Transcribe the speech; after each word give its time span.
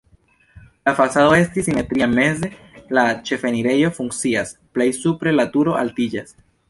La 0.87 0.93
fasado 0.99 1.35
estis 1.39 1.67
simetria, 1.67 2.07
meze 2.19 2.49
la 2.99 3.03
ĉefenirejo 3.31 3.93
funkcias, 3.99 4.55
plej 4.79 4.89
supre 5.03 5.35
la 5.37 5.47
turo 5.59 5.77
altiĝas. 5.85 6.35